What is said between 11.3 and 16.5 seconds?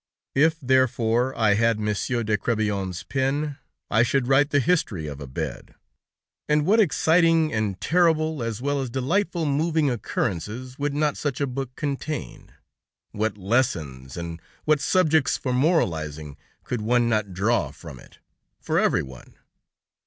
a book contain! What lessons and what subjects for moralizing